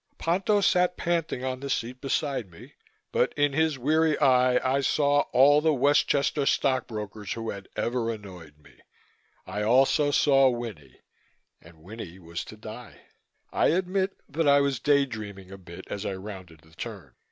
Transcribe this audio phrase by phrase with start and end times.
[0.17, 2.73] Ponto sat panting on the seat beside me,
[3.11, 8.09] but in his weary eye I saw all the Westchester stock brokers who had ever
[8.11, 8.79] annoyed me.
[9.45, 11.01] I also saw Winnie,
[11.61, 13.01] and Winnie was to die.
[13.51, 17.13] I admit that I was day dreaming a bit as I rounded the turn.